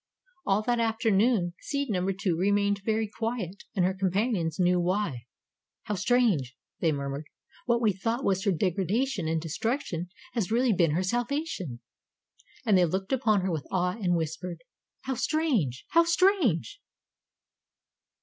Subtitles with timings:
[0.47, 5.27] All that afternoon seed number Two remained very quiet and her companions knew why.
[5.83, 7.27] "How strange!" they murmured.
[7.67, 11.81] "What we thought was her degradation and destruction has really been her salvation."
[12.65, 14.63] And they looked upon her with awe and whispered:
[15.01, 15.85] "How strange!
[15.89, 16.81] How strange!"